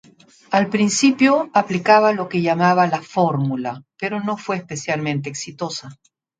[0.49, 5.95] Al principio, aplicaba lo que llamaba "La Fórmula" pero no fue especialmente exitosa.